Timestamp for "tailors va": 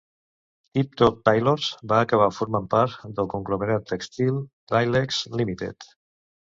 1.29-1.99